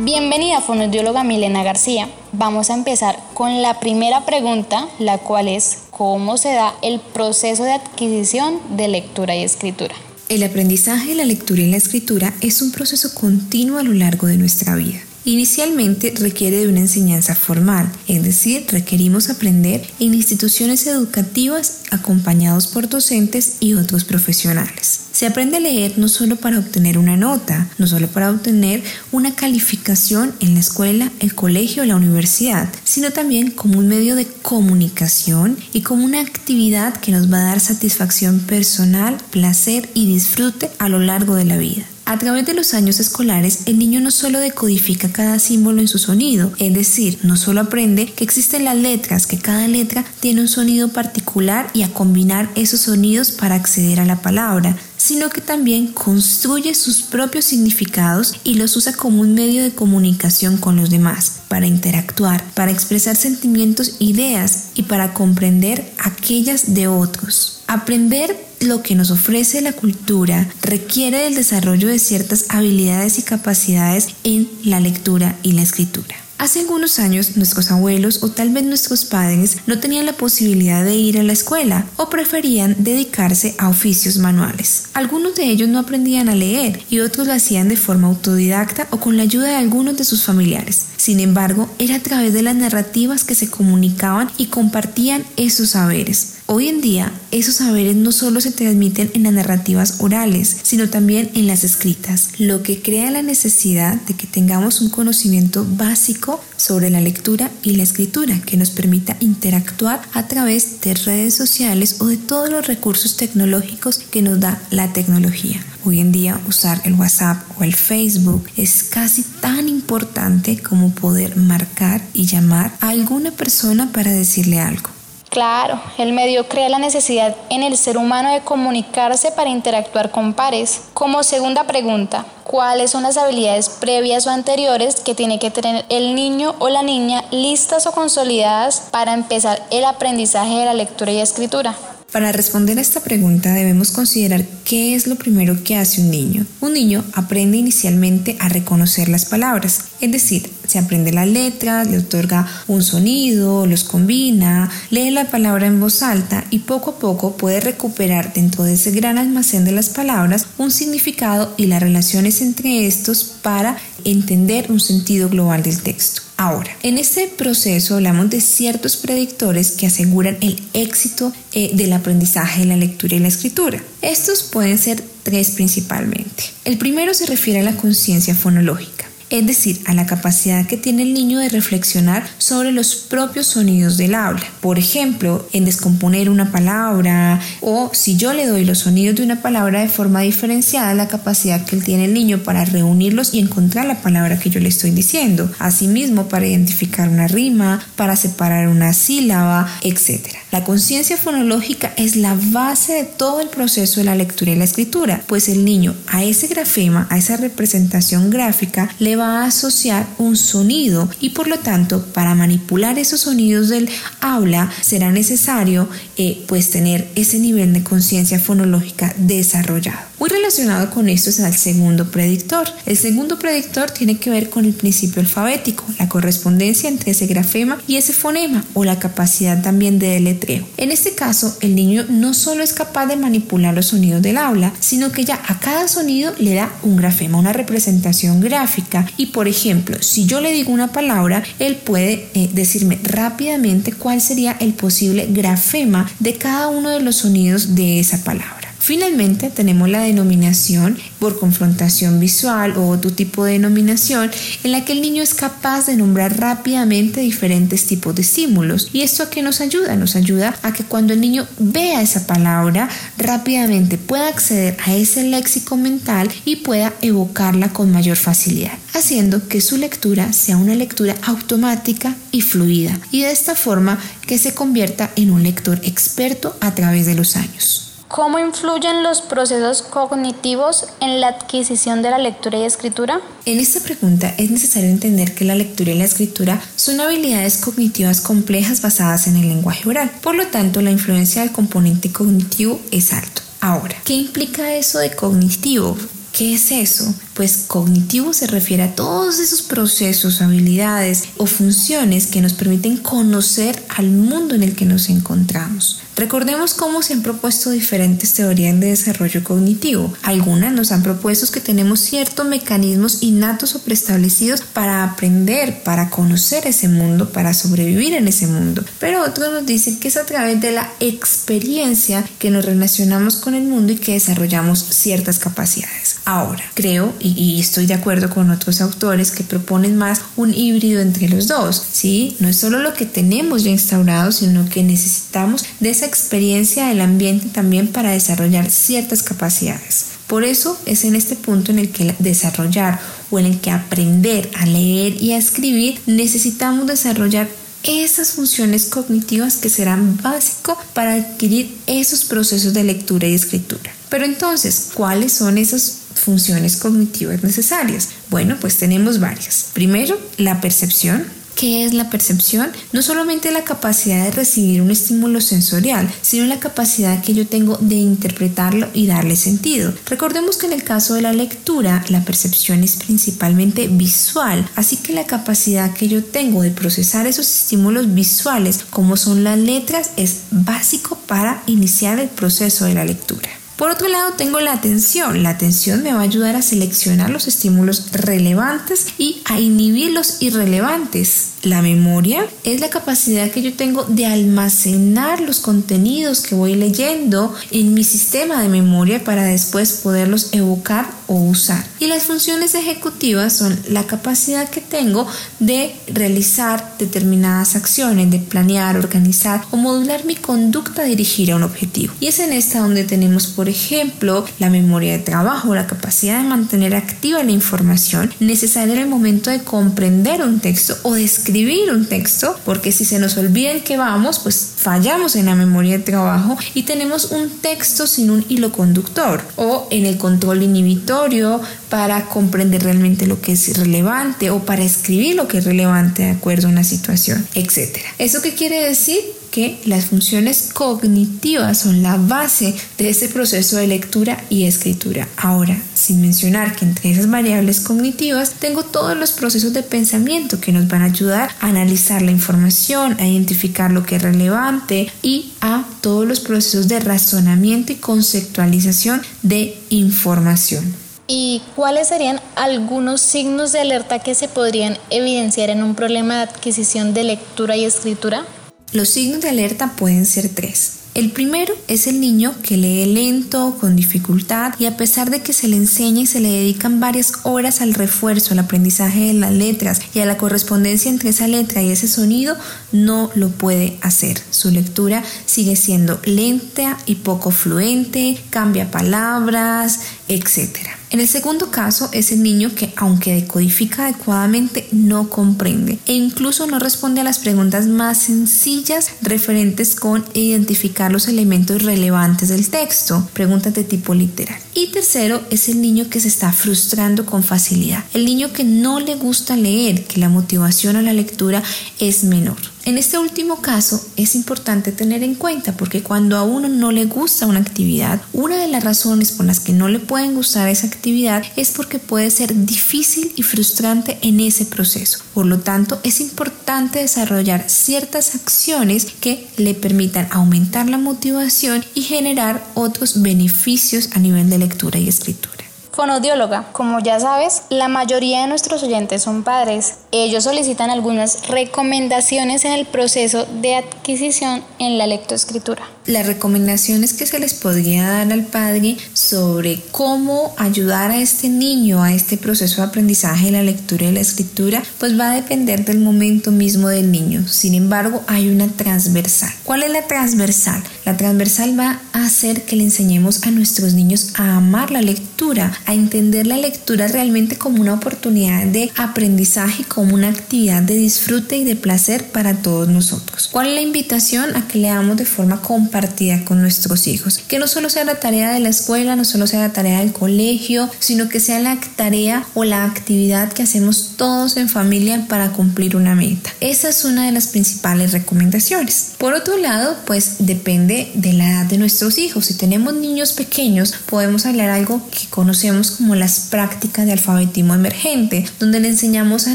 Bienvenida 0.00 0.60
fonoaudióloga 0.60 1.22
Milena 1.22 1.62
García. 1.62 2.08
Vamos 2.34 2.70
a 2.70 2.74
empezar 2.74 3.22
con 3.34 3.60
la 3.60 3.78
primera 3.78 4.24
pregunta, 4.24 4.88
la 4.98 5.18
cual 5.18 5.48
es 5.48 5.80
¿cómo 5.90 6.38
se 6.38 6.48
da 6.54 6.74
el 6.80 6.98
proceso 6.98 7.62
de 7.62 7.72
adquisición 7.72 8.58
de 8.74 8.88
lectura 8.88 9.36
y 9.36 9.42
escritura? 9.42 9.94
El 10.30 10.42
aprendizaje, 10.42 11.14
la 11.14 11.26
lectura 11.26 11.60
y 11.60 11.70
la 11.70 11.76
escritura 11.76 12.32
es 12.40 12.62
un 12.62 12.72
proceso 12.72 13.12
continuo 13.12 13.78
a 13.78 13.82
lo 13.82 13.92
largo 13.92 14.28
de 14.28 14.38
nuestra 14.38 14.76
vida. 14.76 15.00
Inicialmente 15.24 16.12
requiere 16.18 16.58
de 16.58 16.68
una 16.68 16.80
enseñanza 16.80 17.36
formal, 17.36 17.88
es 18.08 18.24
decir, 18.24 18.64
requerimos 18.68 19.30
aprender 19.30 19.86
en 20.00 20.14
instituciones 20.14 20.84
educativas 20.88 21.82
acompañados 21.92 22.66
por 22.66 22.88
docentes 22.88 23.58
y 23.60 23.74
otros 23.74 24.02
profesionales. 24.02 25.02
Se 25.12 25.26
aprende 25.26 25.58
a 25.58 25.60
leer 25.60 25.96
no 25.96 26.08
solo 26.08 26.34
para 26.34 26.58
obtener 26.58 26.98
una 26.98 27.16
nota, 27.16 27.68
no 27.78 27.86
solo 27.86 28.08
para 28.08 28.30
obtener 28.30 28.82
una 29.12 29.32
calificación 29.36 30.34
en 30.40 30.54
la 30.54 30.60
escuela, 30.60 31.12
el 31.20 31.36
colegio 31.36 31.84
o 31.84 31.86
la 31.86 31.94
universidad, 31.94 32.68
sino 32.82 33.12
también 33.12 33.52
como 33.52 33.78
un 33.78 33.86
medio 33.86 34.16
de 34.16 34.26
comunicación 34.26 35.56
y 35.72 35.82
como 35.82 36.04
una 36.04 36.20
actividad 36.20 36.96
que 36.96 37.12
nos 37.12 37.32
va 37.32 37.38
a 37.38 37.50
dar 37.50 37.60
satisfacción 37.60 38.40
personal, 38.40 39.18
placer 39.30 39.88
y 39.94 40.06
disfrute 40.06 40.68
a 40.80 40.88
lo 40.88 40.98
largo 40.98 41.36
de 41.36 41.44
la 41.44 41.58
vida. 41.58 41.84
A 42.12 42.18
través 42.18 42.44
de 42.44 42.52
los 42.52 42.74
años 42.74 43.00
escolares, 43.00 43.60
el 43.64 43.78
niño 43.78 43.98
no 43.98 44.10
solo 44.10 44.38
decodifica 44.38 45.10
cada 45.10 45.38
símbolo 45.38 45.80
en 45.80 45.88
su 45.88 45.96
sonido, 45.96 46.52
es 46.58 46.74
decir, 46.74 47.18
no 47.22 47.38
solo 47.38 47.62
aprende 47.62 48.04
que 48.04 48.22
existen 48.22 48.66
las 48.66 48.76
letras, 48.76 49.26
que 49.26 49.38
cada 49.38 49.66
letra 49.66 50.04
tiene 50.20 50.42
un 50.42 50.48
sonido 50.48 50.88
particular 50.88 51.70
y 51.72 51.84
a 51.84 51.94
combinar 51.94 52.50
esos 52.54 52.80
sonidos 52.80 53.30
para 53.30 53.54
acceder 53.54 53.98
a 53.98 54.04
la 54.04 54.20
palabra, 54.20 54.76
sino 55.02 55.30
que 55.30 55.40
también 55.40 55.88
construye 55.88 56.74
sus 56.76 57.02
propios 57.02 57.46
significados 57.46 58.36
y 58.44 58.54
los 58.54 58.76
usa 58.76 58.92
como 58.92 59.20
un 59.20 59.34
medio 59.34 59.64
de 59.64 59.72
comunicación 59.72 60.58
con 60.58 60.76
los 60.76 60.90
demás, 60.90 61.40
para 61.48 61.66
interactuar, 61.66 62.44
para 62.54 62.70
expresar 62.70 63.16
sentimientos, 63.16 63.96
ideas 63.98 64.66
y 64.76 64.84
para 64.84 65.12
comprender 65.12 65.92
aquellas 65.98 66.74
de 66.74 66.86
otros. 66.86 67.62
Aprender 67.66 68.36
lo 68.60 68.84
que 68.84 68.94
nos 68.94 69.10
ofrece 69.10 69.60
la 69.60 69.72
cultura 69.72 70.48
requiere 70.62 71.18
del 71.18 71.34
desarrollo 71.34 71.88
de 71.88 71.98
ciertas 71.98 72.44
habilidades 72.48 73.18
y 73.18 73.22
capacidades 73.22 74.10
en 74.22 74.48
la 74.62 74.78
lectura 74.78 75.36
y 75.42 75.52
la 75.52 75.62
escritura. 75.62 76.14
Hace 76.42 76.58
algunos 76.58 76.98
años 76.98 77.36
nuestros 77.36 77.70
abuelos 77.70 78.24
o 78.24 78.28
tal 78.28 78.50
vez 78.50 78.64
nuestros 78.64 79.04
padres 79.04 79.58
no 79.68 79.78
tenían 79.78 80.06
la 80.06 80.12
posibilidad 80.14 80.84
de 80.84 80.96
ir 80.96 81.20
a 81.20 81.22
la 81.22 81.32
escuela 81.32 81.86
o 81.96 82.10
preferían 82.10 82.74
dedicarse 82.80 83.54
a 83.58 83.68
oficios 83.68 84.18
manuales. 84.18 84.86
Algunos 84.92 85.36
de 85.36 85.44
ellos 85.44 85.68
no 85.68 85.78
aprendían 85.78 86.28
a 86.28 86.34
leer 86.34 86.80
y 86.90 86.98
otros 86.98 87.28
lo 87.28 87.32
hacían 87.32 87.68
de 87.68 87.76
forma 87.76 88.08
autodidacta 88.08 88.88
o 88.90 88.98
con 88.98 89.16
la 89.16 89.22
ayuda 89.22 89.50
de 89.50 89.54
algunos 89.54 89.96
de 89.96 90.02
sus 90.02 90.24
familiares. 90.24 90.86
Sin 90.96 91.20
embargo, 91.20 91.72
era 91.78 91.94
a 91.94 92.00
través 92.00 92.32
de 92.32 92.42
las 92.42 92.56
narrativas 92.56 93.22
que 93.22 93.36
se 93.36 93.48
comunicaban 93.48 94.28
y 94.36 94.46
compartían 94.46 95.24
esos 95.36 95.70
saberes. 95.70 96.38
Hoy 96.54 96.68
en 96.68 96.82
día, 96.82 97.10
esos 97.30 97.54
saberes 97.54 97.96
no 97.96 98.12
solo 98.12 98.42
se 98.42 98.52
transmiten 98.52 99.10
en 99.14 99.22
las 99.22 99.32
narrativas 99.32 100.02
orales, 100.02 100.54
sino 100.62 100.90
también 100.90 101.30
en 101.32 101.46
las 101.46 101.64
escritas, 101.64 102.28
lo 102.36 102.62
que 102.62 102.82
crea 102.82 103.10
la 103.10 103.22
necesidad 103.22 103.94
de 104.02 104.12
que 104.12 104.26
tengamos 104.26 104.82
un 104.82 104.90
conocimiento 104.90 105.66
básico 105.66 106.44
sobre 106.58 106.90
la 106.90 107.00
lectura 107.00 107.50
y 107.62 107.76
la 107.76 107.84
escritura 107.84 108.38
que 108.42 108.58
nos 108.58 108.68
permita 108.68 109.16
interactuar 109.20 110.02
a 110.12 110.28
través 110.28 110.82
de 110.82 110.92
redes 110.92 111.32
sociales 111.32 112.02
o 112.02 112.04
de 112.04 112.18
todos 112.18 112.50
los 112.50 112.66
recursos 112.66 113.16
tecnológicos 113.16 113.96
que 113.96 114.20
nos 114.20 114.38
da 114.38 114.60
la 114.70 114.92
tecnología. 114.92 115.64
Hoy 115.86 116.00
en 116.00 116.12
día 116.12 116.38
usar 116.46 116.82
el 116.84 116.92
WhatsApp 116.92 117.38
o 117.58 117.64
el 117.64 117.74
Facebook 117.74 118.46
es 118.58 118.82
casi 118.82 119.22
tan 119.22 119.70
importante 119.70 120.58
como 120.58 120.90
poder 120.90 121.34
marcar 121.34 122.02
y 122.12 122.26
llamar 122.26 122.76
a 122.82 122.90
alguna 122.90 123.30
persona 123.30 123.90
para 123.90 124.12
decirle 124.12 124.60
algo. 124.60 124.91
Claro, 125.32 125.80
el 125.96 126.12
medio 126.12 126.46
crea 126.46 126.68
la 126.68 126.78
necesidad 126.78 127.34
en 127.48 127.62
el 127.62 127.78
ser 127.78 127.96
humano 127.96 128.30
de 128.30 128.42
comunicarse 128.42 129.30
para 129.32 129.48
interactuar 129.48 130.10
con 130.10 130.34
pares. 130.34 130.82
Como 130.92 131.22
segunda 131.22 131.66
pregunta, 131.66 132.26
¿cuáles 132.44 132.90
son 132.90 133.04
las 133.04 133.16
habilidades 133.16 133.70
previas 133.70 134.26
o 134.26 134.30
anteriores 134.30 134.96
que 134.96 135.14
tiene 135.14 135.38
que 135.38 135.50
tener 135.50 135.86
el 135.88 136.14
niño 136.14 136.54
o 136.58 136.68
la 136.68 136.82
niña 136.82 137.24
listas 137.30 137.86
o 137.86 137.92
consolidadas 137.92 138.82
para 138.90 139.14
empezar 139.14 139.66
el 139.70 139.86
aprendizaje 139.86 140.52
de 140.52 140.66
la 140.66 140.74
lectura 140.74 141.12
y 141.12 141.20
escritura? 141.20 141.74
Para 142.12 142.30
responder 142.30 142.76
a 142.76 142.82
esta 142.82 143.00
pregunta 143.00 143.54
debemos 143.54 143.90
considerar 143.90 144.44
qué 144.66 144.94
es 144.94 145.06
lo 145.06 145.16
primero 145.16 145.64
que 145.64 145.78
hace 145.78 146.02
un 146.02 146.10
niño. 146.10 146.44
Un 146.60 146.74
niño 146.74 147.02
aprende 147.14 147.56
inicialmente 147.56 148.36
a 148.38 148.50
reconocer 148.50 149.08
las 149.08 149.24
palabras, 149.24 149.86
es 150.02 150.12
decir, 150.12 150.50
se 150.72 150.78
aprende 150.78 151.12
las 151.12 151.28
letras, 151.28 151.86
le 151.86 151.98
otorga 151.98 152.48
un 152.66 152.82
sonido, 152.82 153.66
los 153.66 153.84
combina, 153.84 154.70
lee 154.88 155.10
la 155.10 155.30
palabra 155.30 155.66
en 155.66 155.78
voz 155.78 156.02
alta 156.02 156.44
y 156.48 156.60
poco 156.60 156.92
a 156.92 156.98
poco 156.98 157.36
puede 157.36 157.60
recuperar 157.60 158.32
dentro 158.32 158.64
de 158.64 158.74
ese 158.74 158.90
gran 158.90 159.18
almacén 159.18 159.66
de 159.66 159.72
las 159.72 159.90
palabras 159.90 160.46
un 160.56 160.70
significado 160.70 161.52
y 161.58 161.66
las 161.66 161.82
relaciones 161.82 162.40
entre 162.40 162.86
estos 162.86 163.24
para 163.42 163.76
entender 164.04 164.72
un 164.72 164.80
sentido 164.80 165.28
global 165.28 165.62
del 165.62 165.82
texto. 165.82 166.22
Ahora, 166.38 166.74
en 166.82 166.96
este 166.96 167.28
proceso 167.28 167.96
hablamos 167.96 168.30
de 168.30 168.40
ciertos 168.40 168.96
predictores 168.96 169.72
que 169.72 169.86
aseguran 169.86 170.38
el 170.40 170.58
éxito 170.72 171.34
eh, 171.52 171.70
del 171.74 171.92
aprendizaje 171.92 172.60
de 172.62 172.66
la 172.66 172.76
lectura 172.76 173.14
y 173.14 173.20
la 173.20 173.28
escritura. 173.28 173.84
Estos 174.00 174.42
pueden 174.44 174.78
ser 174.78 175.04
tres 175.22 175.50
principalmente. 175.50 176.44
El 176.64 176.78
primero 176.78 177.12
se 177.12 177.26
refiere 177.26 177.60
a 177.60 177.62
la 177.62 177.76
conciencia 177.76 178.34
fonológica 178.34 179.11
es 179.32 179.46
decir, 179.46 179.80
a 179.86 179.94
la 179.94 180.04
capacidad 180.04 180.66
que 180.66 180.76
tiene 180.76 181.04
el 181.04 181.14
niño 181.14 181.38
de 181.38 181.48
reflexionar 181.48 182.28
sobre 182.36 182.70
los 182.70 182.94
propios 182.94 183.46
sonidos 183.46 183.96
del 183.96 184.14
habla. 184.14 184.44
Por 184.60 184.78
ejemplo, 184.78 185.48
en 185.54 185.64
descomponer 185.64 186.28
una 186.28 186.52
palabra 186.52 187.40
o 187.62 187.90
si 187.94 188.16
yo 188.16 188.34
le 188.34 188.46
doy 188.46 188.66
los 188.66 188.80
sonidos 188.80 189.16
de 189.16 189.22
una 189.22 189.40
palabra 189.40 189.80
de 189.80 189.88
forma 189.88 190.20
diferenciada, 190.20 190.92
la 190.92 191.08
capacidad 191.08 191.64
que 191.64 191.78
tiene 191.78 192.04
el 192.04 192.12
niño 192.12 192.42
para 192.42 192.66
reunirlos 192.66 193.32
y 193.32 193.38
encontrar 193.38 193.86
la 193.86 194.02
palabra 194.02 194.38
que 194.38 194.50
yo 194.50 194.60
le 194.60 194.68
estoy 194.68 194.90
diciendo. 194.90 195.50
Asimismo, 195.58 196.28
para 196.28 196.46
identificar 196.46 197.08
una 197.08 197.26
rima, 197.26 197.82
para 197.96 198.16
separar 198.16 198.68
una 198.68 198.92
sílaba, 198.92 199.66
etc. 199.80 200.26
La 200.50 200.62
conciencia 200.64 201.16
fonológica 201.16 201.94
es 201.96 202.16
la 202.16 202.36
base 202.38 202.92
de 202.92 203.04
todo 203.04 203.40
el 203.40 203.48
proceso 203.48 204.00
de 204.00 204.04
la 204.04 204.14
lectura 204.14 204.52
y 204.52 204.56
la 204.56 204.64
escritura, 204.64 205.22
pues 205.26 205.48
el 205.48 205.64
niño 205.64 205.94
a 206.06 206.22
ese 206.22 206.48
grafema, 206.48 207.06
a 207.08 207.16
esa 207.16 207.38
representación 207.38 208.28
gráfica, 208.28 208.90
le 208.98 209.16
va 209.16 209.21
a 209.22 209.44
asociar 209.46 210.06
un 210.18 210.36
sonido 210.36 211.08
y 211.20 211.30
por 211.30 211.48
lo 211.48 211.58
tanto 211.58 212.04
para 212.06 212.34
manipular 212.34 212.98
esos 212.98 213.20
sonidos 213.20 213.68
del 213.68 213.88
aula 214.20 214.70
será 214.80 215.10
necesario 215.10 215.88
eh, 216.16 216.44
pues 216.46 216.70
tener 216.70 217.08
ese 217.14 217.38
nivel 217.38 217.72
de 217.72 217.82
conciencia 217.82 218.38
fonológica 218.38 219.14
desarrollado. 219.18 220.11
Muy 220.22 220.30
relacionado 220.30 220.88
con 220.90 221.08
esto 221.08 221.30
es 221.30 221.40
el 221.40 221.52
segundo 221.52 222.12
predictor. 222.12 222.68
El 222.86 222.96
segundo 222.96 223.40
predictor 223.40 223.90
tiene 223.90 224.18
que 224.18 224.30
ver 224.30 224.50
con 224.50 224.64
el 224.64 224.72
principio 224.72 225.20
alfabético, 225.20 225.84
la 225.98 226.08
correspondencia 226.08 226.88
entre 226.88 227.10
ese 227.10 227.26
grafema 227.26 227.82
y 227.88 227.96
ese 227.96 228.12
fonema 228.12 228.64
o 228.74 228.84
la 228.84 229.00
capacidad 229.00 229.60
también 229.62 229.98
de 229.98 230.10
deletreo. 230.10 230.64
En 230.76 230.92
este 230.92 231.16
caso, 231.16 231.58
el 231.60 231.74
niño 231.74 232.04
no 232.08 232.34
solo 232.34 232.62
es 232.62 232.72
capaz 232.72 233.06
de 233.06 233.16
manipular 233.16 233.74
los 233.74 233.86
sonidos 233.86 234.22
del 234.22 234.36
aula, 234.36 234.72
sino 234.78 235.10
que 235.10 235.24
ya 235.24 235.42
a 235.48 235.58
cada 235.58 235.88
sonido 235.88 236.32
le 236.38 236.54
da 236.54 236.72
un 236.84 236.96
grafema, 236.96 237.40
una 237.40 237.52
representación 237.52 238.40
gráfica 238.40 239.04
y 239.16 239.26
por 239.26 239.48
ejemplo, 239.48 240.00
si 240.02 240.26
yo 240.26 240.40
le 240.40 240.52
digo 240.52 240.70
una 240.70 240.92
palabra, 240.92 241.42
él 241.58 241.74
puede 241.74 242.28
eh, 242.34 242.48
decirme 242.52 243.00
rápidamente 243.02 243.92
cuál 243.92 244.20
sería 244.20 244.52
el 244.60 244.72
posible 244.72 245.26
grafema 245.30 246.08
de 246.20 246.34
cada 246.34 246.68
uno 246.68 246.90
de 246.90 247.00
los 247.00 247.16
sonidos 247.16 247.74
de 247.74 247.98
esa 247.98 248.22
palabra. 248.22 248.61
Finalmente 248.84 249.48
tenemos 249.48 249.88
la 249.88 250.02
denominación 250.02 250.98
por 251.20 251.38
confrontación 251.38 252.18
visual 252.18 252.76
o 252.76 252.88
otro 252.88 253.12
tipo 253.12 253.44
de 253.44 253.52
denominación 253.52 254.28
en 254.64 254.72
la 254.72 254.84
que 254.84 254.90
el 254.90 255.00
niño 255.00 255.22
es 255.22 255.34
capaz 255.34 255.86
de 255.86 255.94
nombrar 255.94 256.40
rápidamente 256.40 257.20
diferentes 257.20 257.86
tipos 257.86 258.12
de 258.16 258.22
estímulos. 258.22 258.88
¿Y 258.92 259.02
esto 259.02 259.22
a 259.22 259.30
qué 259.30 259.40
nos 259.40 259.60
ayuda? 259.60 259.94
Nos 259.94 260.16
ayuda 260.16 260.58
a 260.62 260.72
que 260.72 260.82
cuando 260.82 261.12
el 261.12 261.20
niño 261.20 261.46
vea 261.60 262.02
esa 262.02 262.26
palabra 262.26 262.88
rápidamente 263.18 263.98
pueda 263.98 264.26
acceder 264.26 264.76
a 264.84 264.96
ese 264.96 265.22
léxico 265.22 265.76
mental 265.76 266.28
y 266.44 266.56
pueda 266.56 266.92
evocarla 267.02 267.72
con 267.72 267.92
mayor 267.92 268.16
facilidad, 268.16 268.76
haciendo 268.94 269.46
que 269.46 269.60
su 269.60 269.76
lectura 269.76 270.32
sea 270.32 270.56
una 270.56 270.74
lectura 270.74 271.14
automática 271.22 272.16
y 272.32 272.40
fluida 272.40 272.98
y 273.12 273.22
de 273.22 273.30
esta 273.30 273.54
forma 273.54 274.00
que 274.26 274.38
se 274.38 274.54
convierta 274.54 275.12
en 275.14 275.30
un 275.30 275.44
lector 275.44 275.78
experto 275.84 276.56
a 276.60 276.74
través 276.74 277.06
de 277.06 277.14
los 277.14 277.36
años. 277.36 277.91
¿Cómo 278.12 278.38
influyen 278.38 279.02
los 279.02 279.22
procesos 279.22 279.80
cognitivos 279.80 280.84
en 281.00 281.22
la 281.22 281.28
adquisición 281.28 282.02
de 282.02 282.10
la 282.10 282.18
lectura 282.18 282.58
y 282.58 282.64
escritura? 282.64 283.22
En 283.46 283.58
esta 283.58 283.80
pregunta 283.80 284.34
es 284.36 284.50
necesario 284.50 284.90
entender 284.90 285.34
que 285.34 285.46
la 285.46 285.54
lectura 285.54 285.92
y 285.92 285.96
la 285.96 286.04
escritura 286.04 286.60
son 286.76 287.00
habilidades 287.00 287.56
cognitivas 287.56 288.20
complejas 288.20 288.82
basadas 288.82 289.28
en 289.28 289.36
el 289.36 289.48
lenguaje 289.48 289.88
oral. 289.88 290.10
Por 290.20 290.34
lo 290.34 290.46
tanto, 290.48 290.82
la 290.82 290.90
influencia 290.90 291.40
del 291.40 291.52
componente 291.52 292.12
cognitivo 292.12 292.78
es 292.90 293.14
alto. 293.14 293.40
Ahora, 293.62 293.96
¿qué 294.04 294.12
implica 294.12 294.74
eso 294.74 294.98
de 294.98 295.16
cognitivo? 295.16 295.96
¿Qué 296.34 296.52
es 296.52 296.70
eso? 296.70 297.14
Pues 297.32 297.64
cognitivo 297.66 298.34
se 298.34 298.46
refiere 298.46 298.82
a 298.82 298.94
todos 298.94 299.38
esos 299.38 299.62
procesos, 299.62 300.42
habilidades 300.42 301.24
o 301.38 301.46
funciones 301.46 302.26
que 302.26 302.42
nos 302.42 302.52
permiten 302.52 302.98
conocer 302.98 303.82
al 303.96 304.10
mundo 304.10 304.54
en 304.54 304.64
el 304.64 304.76
que 304.76 304.84
nos 304.84 305.08
encontramos. 305.08 306.01
Recordemos 306.16 306.74
cómo 306.74 307.02
se 307.02 307.14
han 307.14 307.22
propuesto 307.22 307.70
diferentes 307.70 308.34
teorías 308.34 308.78
de 308.78 308.88
desarrollo 308.88 309.42
cognitivo. 309.42 310.12
Algunas 310.22 310.72
nos 310.72 310.92
han 310.92 311.02
propuesto 311.02 311.50
que 311.50 311.60
tenemos 311.60 312.00
ciertos 312.00 312.46
mecanismos 312.46 313.22
innatos 313.22 313.74
o 313.74 313.80
preestablecidos 313.80 314.60
para 314.60 315.04
aprender, 315.04 315.82
para 315.82 316.10
conocer 316.10 316.66
ese 316.66 316.88
mundo, 316.88 317.30
para 317.30 317.54
sobrevivir 317.54 318.14
en 318.14 318.28
ese 318.28 318.46
mundo. 318.46 318.84
Pero 318.98 319.24
otros 319.24 319.52
nos 319.52 319.66
dicen 319.66 319.98
que 319.98 320.08
es 320.08 320.16
a 320.16 320.26
través 320.26 320.60
de 320.60 320.72
la 320.72 320.90
experiencia 321.00 322.24
que 322.38 322.50
nos 322.50 322.64
relacionamos 322.64 323.36
con 323.36 323.54
el 323.54 323.64
mundo 323.64 323.92
y 323.92 323.96
que 323.96 324.12
desarrollamos 324.12 324.78
ciertas 324.78 325.38
capacidades. 325.38 326.16
Ahora, 326.24 326.62
creo 326.74 327.14
y, 327.18 327.58
estoy 327.60 327.86
de 327.86 327.94
acuerdo 327.94 328.30
con 328.30 328.50
otros 328.50 328.80
autores 328.80 329.32
que 329.32 329.42
proponen 329.42 329.96
más 329.96 330.20
un 330.36 330.54
híbrido 330.54 331.00
entre 331.00 331.28
los 331.28 331.48
dos. 331.48 331.82
¿sí? 331.92 332.36
No 332.38 332.48
es 332.48 332.56
solo 332.56 332.78
lo 332.78 332.94
que 332.94 333.06
tenemos 333.06 333.64
ya 333.64 333.70
instaurado, 333.70 334.30
sino 334.30 334.68
que 334.68 334.82
necesitamos 334.82 335.64
de 335.80 335.90
esa 335.90 336.06
experiencia 336.12 336.88
del 336.88 337.00
ambiente 337.00 337.48
también 337.48 337.88
para 337.88 338.10
desarrollar 338.10 338.70
ciertas 338.70 339.22
capacidades. 339.22 340.06
Por 340.26 340.44
eso 340.44 340.78
es 340.84 341.04
en 341.04 341.14
este 341.14 341.36
punto 341.36 341.72
en 341.72 341.78
el 341.78 341.90
que 341.90 342.14
desarrollar 342.18 343.00
o 343.30 343.38
en 343.38 343.46
el 343.46 343.60
que 343.60 343.70
aprender 343.70 344.50
a 344.54 344.66
leer 344.66 345.22
y 345.22 345.32
a 345.32 345.38
escribir 345.38 346.00
necesitamos 346.06 346.86
desarrollar 346.86 347.48
esas 347.82 348.32
funciones 348.32 348.86
cognitivas 348.86 349.56
que 349.56 349.70
serán 349.70 350.18
básicos 350.22 350.78
para 350.92 351.14
adquirir 351.14 351.76
esos 351.86 352.24
procesos 352.24 352.74
de 352.74 352.84
lectura 352.84 353.26
y 353.26 353.34
escritura. 353.34 353.92
Pero 354.08 354.26
entonces, 354.26 354.90
¿cuáles 354.94 355.32
son 355.32 355.56
esas 355.56 355.98
funciones 356.14 356.76
cognitivas 356.76 357.42
necesarias? 357.42 358.10
Bueno, 358.28 358.58
pues 358.60 358.76
tenemos 358.76 359.18
varias. 359.18 359.70
Primero, 359.72 360.20
la 360.36 360.60
percepción, 360.60 361.24
¿Qué 361.54 361.84
es 361.84 361.94
la 361.94 362.10
percepción? 362.10 362.70
No 362.92 363.02
solamente 363.02 363.52
la 363.52 363.64
capacidad 363.64 364.24
de 364.24 364.30
recibir 364.30 364.82
un 364.82 364.90
estímulo 364.90 365.40
sensorial, 365.40 366.12
sino 366.22 366.46
la 366.46 366.58
capacidad 366.58 367.22
que 367.22 367.34
yo 367.34 367.46
tengo 367.46 367.76
de 367.76 367.96
interpretarlo 367.96 368.88
y 368.94 369.06
darle 369.06 369.36
sentido. 369.36 369.92
Recordemos 370.06 370.56
que 370.56 370.66
en 370.66 370.72
el 370.72 370.82
caso 370.82 371.14
de 371.14 371.22
la 371.22 371.32
lectura, 371.32 372.04
la 372.08 372.24
percepción 372.24 372.82
es 372.82 372.96
principalmente 372.96 373.88
visual, 373.88 374.68
así 374.76 374.96
que 374.96 375.12
la 375.12 375.26
capacidad 375.26 375.92
que 375.94 376.08
yo 376.08 376.24
tengo 376.24 376.62
de 376.62 376.70
procesar 376.70 377.26
esos 377.26 377.48
estímulos 377.48 378.12
visuales, 378.14 378.80
como 378.90 379.16
son 379.16 379.44
las 379.44 379.58
letras, 379.58 380.10
es 380.16 380.42
básico 380.50 381.16
para 381.26 381.62
iniciar 381.66 382.18
el 382.18 382.28
proceso 382.28 382.86
de 382.86 382.94
la 382.94 383.04
lectura. 383.04 383.61
Por 383.82 383.90
otro 383.90 384.06
lado, 384.06 384.34
tengo 384.36 384.60
la 384.60 384.74
atención. 384.74 385.42
La 385.42 385.50
atención 385.50 386.04
me 386.04 386.12
va 386.12 386.20
a 386.20 386.22
ayudar 386.22 386.54
a 386.54 386.62
seleccionar 386.62 387.30
los 387.30 387.48
estímulos 387.48 388.12
relevantes 388.12 389.08
y 389.18 389.42
a 389.44 389.58
inhibir 389.58 390.12
los 390.12 390.40
irrelevantes. 390.40 391.54
La 391.64 391.82
memoria 391.82 392.46
es 392.62 392.80
la 392.80 392.90
capacidad 392.90 393.50
que 393.50 393.60
yo 393.60 393.74
tengo 393.74 394.04
de 394.04 394.26
almacenar 394.26 395.40
los 395.40 395.58
contenidos 395.58 396.42
que 396.42 396.54
voy 396.54 396.76
leyendo 396.76 397.52
en 397.72 397.92
mi 397.92 398.04
sistema 398.04 398.62
de 398.62 398.68
memoria 398.68 399.24
para 399.24 399.42
después 399.42 399.94
poderlos 399.94 400.50
evocar 400.52 401.10
usar. 401.34 401.84
Y 401.98 402.06
las 402.06 402.24
funciones 402.24 402.74
ejecutivas 402.74 403.52
son 403.52 403.78
la 403.88 404.06
capacidad 404.06 404.68
que 404.68 404.80
tengo 404.80 405.26
de 405.58 405.94
realizar 406.06 406.94
determinadas 406.98 407.76
acciones, 407.76 408.30
de 408.30 408.38
planear, 408.38 408.96
organizar 408.96 409.64
o 409.70 409.76
modular 409.76 410.24
mi 410.24 410.36
conducta 410.36 411.04
dirigir 411.04 411.52
a 411.52 411.56
un 411.56 411.62
objetivo. 411.62 412.12
Y 412.20 412.26
es 412.26 412.38
en 412.38 412.52
esta 412.52 412.80
donde 412.80 413.04
tenemos, 413.04 413.46
por 413.46 413.68
ejemplo, 413.68 414.44
la 414.58 414.70
memoria 414.70 415.12
de 415.12 415.18
trabajo, 415.18 415.74
la 415.74 415.86
capacidad 415.86 416.42
de 416.42 416.48
mantener 416.48 416.94
activa 416.94 417.42
la 417.42 417.52
información 417.52 418.32
necesaria 418.40 418.94
en 418.94 419.00
el 419.00 419.08
momento 419.08 419.50
de 419.50 419.62
comprender 419.62 420.42
un 420.42 420.60
texto 420.60 420.96
o 421.02 421.14
de 421.14 421.24
escribir 421.24 421.92
un 421.92 422.06
texto, 422.06 422.58
porque 422.64 422.92
si 422.92 423.04
se 423.04 423.18
nos 423.18 423.36
olvida 423.36 423.70
el 423.70 423.82
que 423.82 423.96
vamos, 423.96 424.38
pues 424.38 424.71
fallamos 424.82 425.36
en 425.36 425.46
la 425.46 425.54
memoria 425.54 425.98
de 425.98 426.04
trabajo 426.04 426.58
y 426.74 426.82
tenemos 426.82 427.30
un 427.30 427.48
texto 427.48 428.08
sin 428.08 428.30
un 428.30 428.44
hilo 428.48 428.72
conductor 428.72 429.42
o 429.56 429.86
en 429.90 430.06
el 430.06 430.18
control 430.18 430.64
inhibitorio 430.64 431.60
para 431.88 432.26
comprender 432.26 432.82
realmente 432.82 433.26
lo 433.26 433.40
que 433.40 433.52
es 433.52 433.78
relevante 433.78 434.50
o 434.50 434.64
para 434.64 434.82
escribir 434.82 435.36
lo 435.36 435.46
que 435.46 435.58
es 435.58 435.64
relevante 435.64 436.22
de 436.22 436.30
acuerdo 436.30 436.66
a 436.66 436.70
una 436.70 436.84
situación, 436.84 437.46
etc. 437.54 437.98
¿Eso 438.18 438.42
qué 438.42 438.54
quiere 438.54 438.82
decir? 438.82 439.20
Que 439.52 439.78
las 439.84 440.06
funciones 440.06 440.70
cognitivas 440.72 441.78
son 441.78 442.02
la 442.02 442.16
base 442.16 442.74
de 442.98 443.10
ese 443.10 443.28
proceso 443.28 443.76
de 443.76 443.86
lectura 443.86 444.42
y 444.48 444.64
escritura. 444.64 445.28
Ahora, 445.36 445.80
sin 445.94 446.20
mencionar 446.22 446.74
que 446.74 446.86
entre 446.86 447.12
esas 447.12 447.30
variables 447.30 447.80
cognitivas 447.80 448.54
tengo 448.58 448.82
todos 448.82 449.16
los 449.16 449.30
procesos 449.30 449.72
de 449.74 449.84
pensamiento 449.84 450.60
que 450.60 450.72
nos 450.72 450.88
van 450.88 451.02
a 451.02 451.06
ayudar 451.06 451.50
a 451.60 451.68
analizar 451.68 452.22
la 452.22 452.30
información, 452.30 453.16
a 453.20 453.26
identificar 453.26 453.92
lo 453.92 454.04
que 454.04 454.16
es 454.16 454.22
relevante 454.22 455.12
y 455.22 455.52
a 455.60 455.84
todos 456.00 456.26
los 456.26 456.40
procesos 456.40 456.88
de 456.88 456.98
razonamiento 456.98 457.92
y 457.92 457.96
conceptualización 457.96 459.22
de 459.42 459.78
información. 459.90 460.94
¿Y 461.28 461.62
cuáles 461.76 462.08
serían 462.08 462.40
algunos 462.56 463.20
signos 463.20 463.72
de 463.72 463.80
alerta 463.80 464.18
que 464.18 464.34
se 464.34 464.48
podrían 464.48 464.96
evidenciar 465.10 465.70
en 465.70 465.82
un 465.82 465.94
problema 465.94 466.36
de 466.36 466.42
adquisición 466.42 467.14
de 467.14 467.24
lectura 467.24 467.76
y 467.76 467.84
escritura? 467.84 468.44
Los 468.92 469.08
signos 469.08 469.40
de 469.40 469.48
alerta 469.48 469.96
pueden 469.96 470.26
ser 470.26 470.50
tres. 470.50 470.98
El 471.14 471.30
primero 471.30 471.74
es 471.88 472.06
el 472.06 472.20
niño 472.20 472.54
que 472.62 472.76
lee 472.76 473.06
lento, 473.06 473.76
con 473.80 473.96
dificultad 473.96 474.74
y 474.78 474.84
a 474.84 474.96
pesar 474.98 475.30
de 475.30 475.42
que 475.42 475.54
se 475.54 475.68
le 475.68 475.76
enseña 475.76 476.22
y 476.22 476.26
se 476.26 476.40
le 476.40 476.50
dedican 476.50 477.00
varias 477.00 477.32
horas 477.44 477.80
al 477.80 477.94
refuerzo, 477.94 478.52
al 478.52 478.58
aprendizaje 478.58 479.26
de 479.26 479.34
las 479.34 479.52
letras 479.52 480.00
y 480.14 480.20
a 480.20 480.26
la 480.26 480.36
correspondencia 480.36 481.10
entre 481.10 481.30
esa 481.30 481.48
letra 481.48 481.82
y 481.82 481.90
ese 481.90 482.06
sonido, 482.06 482.56
no 482.92 483.30
lo 483.34 483.48
puede 483.48 483.98
hacer. 484.02 484.40
Su 484.50 484.70
lectura 484.70 485.22
sigue 485.46 485.76
siendo 485.76 486.20
lenta 486.24 486.98
y 487.06 487.16
poco 487.16 487.50
fluente, 487.50 488.38
cambia 488.50 488.90
palabras, 488.90 490.00
etcétera. 490.28 491.01
En 491.12 491.20
el 491.20 491.28
segundo 491.28 491.70
caso 491.70 492.08
es 492.12 492.32
el 492.32 492.42
niño 492.42 492.74
que, 492.74 492.94
aunque 492.96 493.34
decodifica 493.34 494.04
adecuadamente, 494.04 494.88
no 494.92 495.28
comprende 495.28 495.98
e 496.06 496.14
incluso 496.14 496.66
no 496.66 496.78
responde 496.78 497.20
a 497.20 497.24
las 497.24 497.38
preguntas 497.38 497.86
más 497.86 498.16
sencillas 498.16 499.10
referentes 499.20 499.94
con 499.94 500.24
identificar 500.32 501.12
los 501.12 501.28
elementos 501.28 501.82
relevantes 501.82 502.48
del 502.48 502.70
texto, 502.70 503.28
preguntas 503.34 503.74
de 503.74 503.84
tipo 503.84 504.14
literal. 504.14 504.58
Y 504.72 504.86
tercero 504.86 505.42
es 505.50 505.68
el 505.68 505.82
niño 505.82 506.08
que 506.08 506.18
se 506.18 506.28
está 506.28 506.50
frustrando 506.50 507.26
con 507.26 507.42
facilidad, 507.42 508.04
el 508.14 508.24
niño 508.24 508.54
que 508.54 508.64
no 508.64 508.98
le 508.98 509.16
gusta 509.16 509.54
leer, 509.54 510.04
que 510.04 510.18
la 510.18 510.30
motivación 510.30 510.96
a 510.96 511.02
la 511.02 511.12
lectura 511.12 511.62
es 511.98 512.24
menor. 512.24 512.71
En 512.84 512.98
este 512.98 513.16
último 513.16 513.62
caso 513.62 514.04
es 514.16 514.34
importante 514.34 514.90
tener 514.90 515.22
en 515.22 515.36
cuenta 515.36 515.76
porque 515.76 516.02
cuando 516.02 516.36
a 516.36 516.42
uno 516.42 516.68
no 516.68 516.90
le 516.90 517.04
gusta 517.04 517.46
una 517.46 517.60
actividad, 517.60 518.20
una 518.32 518.56
de 518.56 518.66
las 518.66 518.82
razones 518.82 519.30
por 519.30 519.46
las 519.46 519.60
que 519.60 519.72
no 519.72 519.86
le 519.86 520.00
pueden 520.00 520.34
gustar 520.34 520.68
esa 520.68 520.88
actividad 520.88 521.44
es 521.54 521.70
porque 521.70 522.00
puede 522.00 522.28
ser 522.30 522.66
difícil 522.66 523.32
y 523.36 523.44
frustrante 523.44 524.18
en 524.22 524.40
ese 524.40 524.66
proceso. 524.66 525.20
Por 525.32 525.46
lo 525.46 525.60
tanto, 525.60 526.00
es 526.02 526.20
importante 526.20 526.98
desarrollar 526.98 527.70
ciertas 527.70 528.34
acciones 528.34 529.06
que 529.20 529.46
le 529.58 529.74
permitan 529.74 530.26
aumentar 530.32 530.90
la 530.90 530.98
motivación 530.98 531.84
y 531.94 532.02
generar 532.02 532.64
otros 532.74 533.22
beneficios 533.22 534.08
a 534.14 534.18
nivel 534.18 534.50
de 534.50 534.58
lectura 534.58 534.98
y 534.98 535.08
escritura. 535.08 535.61
Fonodióloga, 535.92 536.64
como 536.72 537.00
ya 537.00 537.20
sabes, 537.20 537.64
la 537.68 537.86
mayoría 537.88 538.40
de 538.40 538.46
nuestros 538.46 538.82
oyentes 538.82 539.22
son 539.22 539.44
padres. 539.44 539.96
Ellos 540.10 540.44
solicitan 540.44 540.88
algunas 540.88 541.48
recomendaciones 541.48 542.64
en 542.64 542.72
el 542.72 542.86
proceso 542.86 543.44
de 543.60 543.76
adquisición 543.76 544.64
en 544.78 544.96
la 544.96 545.06
lectoescritura 545.06 545.82
las 546.06 546.26
recomendaciones 546.26 547.12
que 547.12 547.26
se 547.26 547.38
les 547.38 547.54
podría 547.54 548.08
dar 548.08 548.32
al 548.32 548.44
padre 548.44 548.96
sobre 549.12 549.80
cómo 549.90 550.54
ayudar 550.58 551.10
a 551.10 551.20
este 551.20 551.48
niño 551.48 552.02
a 552.02 552.12
este 552.12 552.36
proceso 552.36 552.80
de 552.80 552.88
aprendizaje 552.88 553.46
de 553.46 553.52
la 553.52 553.62
lectura 553.62 554.06
y 554.06 554.12
la 554.12 554.20
escritura, 554.20 554.82
pues 554.98 555.18
va 555.18 555.30
a 555.30 555.34
depender 555.34 555.84
del 555.84 555.98
momento 555.98 556.50
mismo 556.50 556.88
del 556.88 557.12
niño. 557.12 557.46
Sin 557.48 557.74
embargo, 557.74 558.22
hay 558.26 558.48
una 558.48 558.68
transversal. 558.68 559.52
¿Cuál 559.64 559.82
es 559.82 559.90
la 559.90 560.06
transversal? 560.06 560.82
La 561.04 561.16
transversal 561.16 561.78
va 561.78 562.00
a 562.12 562.24
hacer 562.24 562.62
que 562.62 562.76
le 562.76 562.84
enseñemos 562.84 563.44
a 563.44 563.50
nuestros 563.50 563.94
niños 563.94 564.32
a 564.34 564.56
amar 564.56 564.90
la 564.90 565.02
lectura, 565.02 565.72
a 565.86 565.94
entender 565.94 566.46
la 566.46 566.56
lectura 566.56 567.06
realmente 567.06 567.56
como 567.56 567.80
una 567.80 567.94
oportunidad 567.94 568.66
de 568.66 568.90
aprendizaje, 568.96 569.84
como 569.84 570.14
una 570.14 570.28
actividad 570.28 570.82
de 570.82 570.94
disfrute 570.94 571.56
y 571.58 571.64
de 571.64 571.76
placer 571.76 572.30
para 572.32 572.54
todos 572.54 572.88
nosotros. 572.88 573.48
¿Cuál 573.52 573.68
es 573.68 573.74
la 573.74 573.80
invitación? 573.80 574.56
A 574.56 574.66
que 574.66 574.78
leamos 574.78 575.16
de 575.16 575.24
forma 575.24 575.60
completa 575.60 575.92
partida 575.92 576.44
con 576.44 576.60
nuestros 576.60 577.06
hijos. 577.06 577.38
Que 577.46 577.60
no 577.60 577.68
solo 577.68 577.88
sea 577.88 578.04
la 578.04 578.18
tarea 578.18 578.52
de 578.52 578.58
la 578.58 578.70
escuela, 578.70 579.14
no 579.14 579.24
solo 579.24 579.46
sea 579.46 579.60
la 579.60 579.72
tarea 579.72 580.00
del 580.00 580.12
colegio, 580.12 580.90
sino 580.98 581.28
que 581.28 581.38
sea 581.38 581.60
la 581.60 581.78
tarea 581.94 582.44
o 582.54 582.64
la 582.64 582.84
actividad 582.84 583.52
que 583.52 583.62
hacemos 583.62 584.14
todos 584.16 584.56
en 584.56 584.68
familia 584.68 585.26
para 585.28 585.52
cumplir 585.52 585.94
una 585.94 586.16
meta. 586.16 586.52
Esa 586.60 586.88
es 586.88 587.04
una 587.04 587.26
de 587.26 587.32
las 587.32 587.48
principales 587.48 588.12
recomendaciones. 588.12 589.12
Por 589.18 589.34
otro 589.34 589.56
lado, 589.58 589.96
pues 590.06 590.36
depende 590.40 591.12
de 591.14 591.34
la 591.34 591.50
edad 591.50 591.66
de 591.66 591.78
nuestros 591.78 592.18
hijos. 592.18 592.46
Si 592.46 592.54
tenemos 592.54 592.94
niños 592.94 593.32
pequeños, 593.32 593.94
podemos 594.06 594.46
hablar 594.46 594.70
algo 594.70 595.02
que 595.10 595.28
conocemos 595.30 595.71
como 595.72 596.14
las 596.14 596.40
prácticas 596.50 597.06
de 597.06 597.12
alfabetismo 597.12 597.74
emergente, 597.74 598.44
donde 598.60 598.80
le 598.80 598.88
enseñamos 598.88 599.46
a 599.46 599.54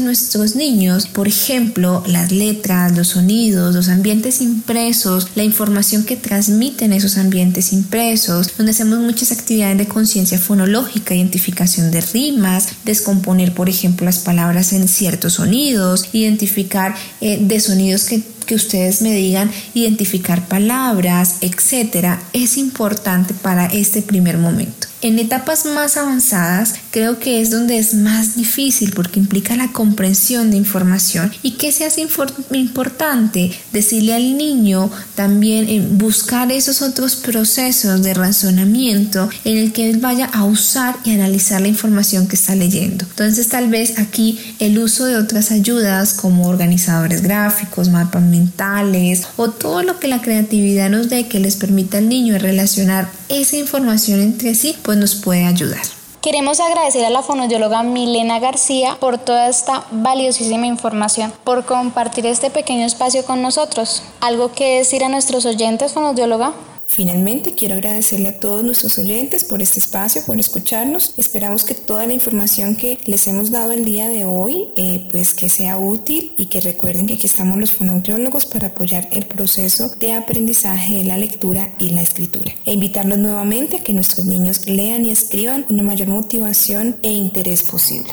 nuestros 0.00 0.56
niños, 0.56 1.06
por 1.06 1.28
ejemplo, 1.28 2.02
las 2.06 2.32
letras, 2.32 2.96
los 2.96 3.08
sonidos, 3.08 3.74
los 3.74 3.88
ambientes 3.88 4.40
impresos, 4.40 5.28
la 5.34 5.44
información 5.44 6.04
que 6.04 6.16
transmiten 6.16 6.92
esos 6.92 7.18
ambientes 7.18 7.72
impresos, 7.72 8.56
donde 8.56 8.72
hacemos 8.72 8.98
muchas 8.98 9.32
actividades 9.32 9.78
de 9.78 9.86
conciencia 9.86 10.38
fonológica, 10.38 11.14
identificación 11.14 11.90
de 11.90 12.00
rimas, 12.00 12.68
descomponer, 12.84 13.54
por 13.54 13.68
ejemplo, 13.68 14.06
las 14.06 14.18
palabras 14.18 14.72
en 14.72 14.88
ciertos 14.88 15.34
sonidos, 15.34 16.08
identificar 16.12 16.94
eh, 17.20 17.38
de 17.40 17.60
sonidos 17.60 18.04
que 18.04 18.22
que 18.48 18.54
ustedes 18.54 19.02
me 19.02 19.12
digan 19.12 19.50
identificar 19.74 20.48
palabras, 20.48 21.36
etcétera, 21.42 22.18
es 22.32 22.56
importante 22.56 23.34
para 23.34 23.66
este 23.66 24.00
primer 24.00 24.38
momento. 24.38 24.87
En 25.00 25.18
etapas 25.20 25.64
más 25.64 25.96
avanzadas 25.96 26.74
creo 26.90 27.20
que 27.20 27.40
es 27.40 27.50
donde 27.50 27.78
es 27.78 27.94
más 27.94 28.34
difícil 28.34 28.92
porque 28.94 29.20
implica 29.20 29.54
la 29.54 29.68
comprensión 29.68 30.50
de 30.50 30.56
información 30.56 31.30
y 31.42 31.52
que 31.52 31.70
se 31.70 31.84
hace 31.84 32.04
importante 32.50 33.52
decirle 33.72 34.14
al 34.14 34.36
niño 34.36 34.90
también 35.14 35.68
eh, 35.68 35.86
buscar 35.88 36.50
esos 36.50 36.82
otros 36.82 37.14
procesos 37.14 38.02
de 38.02 38.12
razonamiento 38.12 39.28
en 39.44 39.58
el 39.58 39.72
que 39.72 39.88
él 39.88 39.98
vaya 39.98 40.26
a 40.26 40.42
usar 40.44 40.96
y 41.04 41.12
analizar 41.12 41.60
la 41.60 41.68
información 41.68 42.26
que 42.26 42.34
está 42.34 42.56
leyendo. 42.56 43.04
Entonces 43.08 43.48
tal 43.48 43.68
vez 43.68 44.00
aquí 44.00 44.40
el 44.58 44.78
uso 44.80 45.06
de 45.06 45.16
otras 45.16 45.52
ayudas 45.52 46.12
como 46.12 46.48
organizadores 46.48 47.22
gráficos, 47.22 47.88
mapas 47.88 48.22
mentales 48.22 49.28
o 49.36 49.50
todo 49.50 49.84
lo 49.84 50.00
que 50.00 50.08
la 50.08 50.22
creatividad 50.22 50.90
nos 50.90 51.08
dé 51.08 51.28
que 51.28 51.38
les 51.38 51.54
permita 51.54 51.98
al 51.98 52.08
niño 52.08 52.36
relacionar 52.38 53.17
esa 53.28 53.56
información 53.56 54.20
entre 54.20 54.54
sí 54.54 54.76
pues 54.82 54.98
nos 54.98 55.14
puede 55.14 55.44
ayudar. 55.44 55.82
Queremos 56.20 56.58
agradecer 56.58 57.04
a 57.04 57.10
la 57.10 57.22
fonodióloga 57.22 57.84
Milena 57.84 58.40
García 58.40 58.96
por 58.98 59.18
toda 59.18 59.48
esta 59.48 59.84
valiosísima 59.92 60.66
información, 60.66 61.32
por 61.44 61.64
compartir 61.64 62.26
este 62.26 62.50
pequeño 62.50 62.84
espacio 62.84 63.24
con 63.24 63.40
nosotros. 63.40 64.02
¿Algo 64.20 64.52
que 64.52 64.78
decir 64.78 65.04
a 65.04 65.08
nuestros 65.08 65.46
oyentes, 65.46 65.92
fonodióloga? 65.92 66.52
Finalmente, 66.88 67.54
quiero 67.54 67.74
agradecerle 67.74 68.30
a 68.30 68.40
todos 68.40 68.64
nuestros 68.64 68.98
oyentes 68.98 69.44
por 69.44 69.60
este 69.60 69.78
espacio, 69.78 70.22
por 70.24 70.40
escucharnos. 70.40 71.12
Esperamos 71.18 71.64
que 71.64 71.74
toda 71.74 72.06
la 72.06 72.14
información 72.14 72.76
que 72.76 72.98
les 73.04 73.26
hemos 73.28 73.50
dado 73.50 73.72
el 73.72 73.84
día 73.84 74.08
de 74.08 74.24
hoy, 74.24 74.68
eh, 74.76 75.06
pues 75.10 75.34
que 75.34 75.50
sea 75.50 75.76
útil 75.76 76.32
y 76.38 76.46
que 76.46 76.62
recuerden 76.62 77.06
que 77.06 77.14
aquí 77.14 77.26
estamos 77.26 77.58
los 77.58 77.72
fonoaudiólogos 77.72 78.46
para 78.46 78.68
apoyar 78.68 79.06
el 79.12 79.26
proceso 79.26 79.94
de 80.00 80.14
aprendizaje 80.14 80.94
de 80.94 81.04
la 81.04 81.18
lectura 81.18 81.74
y 81.78 81.90
la 81.90 82.00
escritura. 82.00 82.52
E 82.64 82.72
invitarlos 82.72 83.18
nuevamente 83.18 83.76
a 83.76 83.84
que 83.84 83.92
nuestros 83.92 84.26
niños 84.26 84.66
lean 84.66 85.04
y 85.04 85.10
escriban 85.10 85.64
con 85.64 85.76
la 85.76 85.82
mayor 85.82 86.08
motivación 86.08 86.96
e 87.02 87.12
interés 87.12 87.62
posible. 87.62 88.12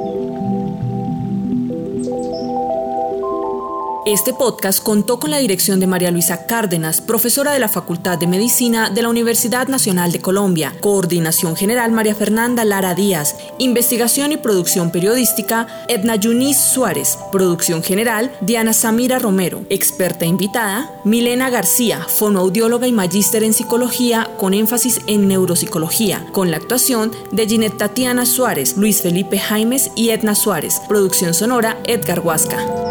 Este 4.11 4.33
podcast 4.33 4.83
contó 4.83 5.21
con 5.21 5.31
la 5.31 5.37
dirección 5.37 5.79
de 5.79 5.87
María 5.87 6.11
Luisa 6.11 6.45
Cárdenas, 6.45 6.99
profesora 6.99 7.53
de 7.53 7.59
la 7.59 7.69
Facultad 7.69 8.17
de 8.17 8.27
Medicina 8.27 8.89
de 8.89 9.01
la 9.01 9.07
Universidad 9.07 9.69
Nacional 9.69 10.11
de 10.11 10.19
Colombia, 10.19 10.73
Coordinación 10.81 11.55
General 11.55 11.93
María 11.93 12.13
Fernanda 12.13 12.65
Lara 12.65 12.93
Díaz, 12.93 13.37
Investigación 13.57 14.33
y 14.33 14.37
Producción 14.37 14.91
Periodística 14.91 15.65
Edna 15.87 16.17
Yunis 16.17 16.57
Suárez, 16.57 17.17
Producción 17.31 17.83
General 17.83 18.29
Diana 18.41 18.73
Samira 18.73 19.17
Romero, 19.17 19.63
experta 19.69 20.25
invitada 20.25 20.93
Milena 21.05 21.49
García, 21.49 22.01
fonoaudióloga 22.05 22.87
y 22.87 22.91
magíster 22.91 23.45
en 23.45 23.53
psicología 23.53 24.29
con 24.37 24.53
énfasis 24.53 24.99
en 25.07 25.29
neuropsicología, 25.29 26.27
con 26.33 26.51
la 26.51 26.57
actuación 26.57 27.13
de 27.31 27.47
Ginette 27.47 27.77
Tatiana 27.77 28.25
Suárez, 28.25 28.75
Luis 28.75 29.01
Felipe 29.01 29.39
Jaimes 29.39 29.89
y 29.95 30.09
Edna 30.09 30.35
Suárez, 30.35 30.81
producción 30.89 31.33
sonora 31.33 31.77
Edgar 31.85 32.19
Huasca. 32.19 32.90